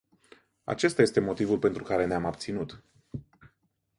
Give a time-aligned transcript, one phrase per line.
[0.63, 2.83] Acesta este motivul pentru care ne-am abținut.